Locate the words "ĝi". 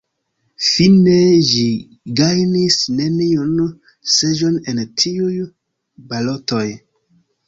1.49-1.65